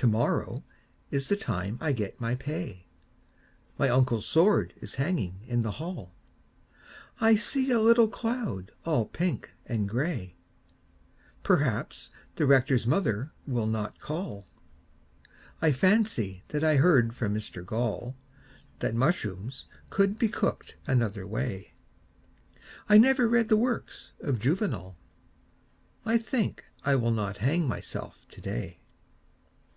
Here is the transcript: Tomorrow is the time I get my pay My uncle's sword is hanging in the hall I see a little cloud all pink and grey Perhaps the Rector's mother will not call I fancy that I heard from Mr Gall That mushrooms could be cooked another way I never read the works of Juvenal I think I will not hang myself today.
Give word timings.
Tomorrow 0.00 0.62
is 1.10 1.28
the 1.28 1.34
time 1.36 1.76
I 1.80 1.90
get 1.90 2.20
my 2.20 2.36
pay 2.36 2.86
My 3.80 3.88
uncle's 3.88 4.26
sword 4.26 4.72
is 4.76 4.94
hanging 4.94 5.40
in 5.48 5.62
the 5.62 5.72
hall 5.82 6.14
I 7.20 7.34
see 7.34 7.72
a 7.72 7.80
little 7.80 8.06
cloud 8.06 8.70
all 8.84 9.06
pink 9.06 9.50
and 9.66 9.88
grey 9.88 10.36
Perhaps 11.42 12.10
the 12.36 12.46
Rector's 12.46 12.86
mother 12.86 13.32
will 13.44 13.66
not 13.66 13.98
call 13.98 14.46
I 15.60 15.72
fancy 15.72 16.44
that 16.50 16.62
I 16.62 16.76
heard 16.76 17.12
from 17.16 17.34
Mr 17.34 17.66
Gall 17.66 18.16
That 18.78 18.94
mushrooms 18.94 19.66
could 19.90 20.16
be 20.16 20.28
cooked 20.28 20.76
another 20.86 21.26
way 21.26 21.74
I 22.88 22.98
never 22.98 23.26
read 23.26 23.48
the 23.48 23.56
works 23.56 24.12
of 24.20 24.38
Juvenal 24.38 24.96
I 26.06 26.18
think 26.18 26.62
I 26.84 26.94
will 26.94 27.10
not 27.10 27.38
hang 27.38 27.66
myself 27.66 28.24
today. 28.28 28.76